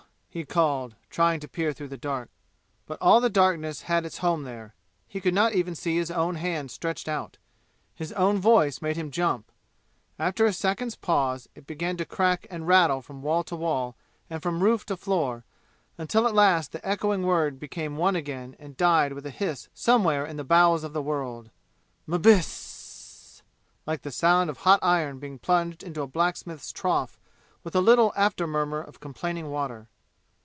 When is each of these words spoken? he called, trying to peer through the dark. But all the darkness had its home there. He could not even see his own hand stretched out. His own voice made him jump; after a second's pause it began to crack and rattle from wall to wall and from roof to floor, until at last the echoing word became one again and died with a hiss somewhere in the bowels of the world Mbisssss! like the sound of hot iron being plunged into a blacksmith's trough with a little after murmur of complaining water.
he 0.33 0.45
called, 0.45 0.95
trying 1.09 1.41
to 1.41 1.47
peer 1.49 1.73
through 1.73 1.89
the 1.89 1.97
dark. 1.97 2.29
But 2.85 2.97
all 3.01 3.19
the 3.19 3.29
darkness 3.29 3.81
had 3.81 4.05
its 4.05 4.19
home 4.19 4.43
there. 4.43 4.73
He 5.05 5.19
could 5.19 5.33
not 5.33 5.51
even 5.53 5.75
see 5.75 5.97
his 5.97 6.09
own 6.09 6.35
hand 6.35 6.71
stretched 6.71 7.09
out. 7.09 7.37
His 7.93 8.13
own 8.13 8.39
voice 8.39 8.81
made 8.81 8.95
him 8.95 9.11
jump; 9.11 9.51
after 10.17 10.45
a 10.45 10.53
second's 10.53 10.95
pause 10.95 11.49
it 11.53 11.67
began 11.67 11.97
to 11.97 12.05
crack 12.05 12.47
and 12.49 12.65
rattle 12.65 13.01
from 13.01 13.21
wall 13.21 13.43
to 13.43 13.57
wall 13.57 13.97
and 14.29 14.41
from 14.41 14.63
roof 14.63 14.85
to 14.85 14.95
floor, 14.95 15.43
until 15.97 16.25
at 16.25 16.33
last 16.33 16.71
the 16.71 16.87
echoing 16.87 17.23
word 17.23 17.59
became 17.59 17.97
one 17.97 18.15
again 18.15 18.55
and 18.57 18.77
died 18.77 19.11
with 19.11 19.25
a 19.25 19.31
hiss 19.31 19.67
somewhere 19.73 20.25
in 20.25 20.37
the 20.37 20.45
bowels 20.45 20.85
of 20.85 20.93
the 20.93 21.01
world 21.01 21.49
Mbisssss! 22.07 23.41
like 23.85 24.03
the 24.03 24.11
sound 24.11 24.49
of 24.49 24.59
hot 24.59 24.79
iron 24.81 25.19
being 25.19 25.39
plunged 25.39 25.83
into 25.83 26.01
a 26.01 26.07
blacksmith's 26.07 26.71
trough 26.71 27.19
with 27.65 27.75
a 27.75 27.81
little 27.81 28.13
after 28.15 28.47
murmur 28.47 28.79
of 28.79 29.01
complaining 29.01 29.49
water. 29.51 29.89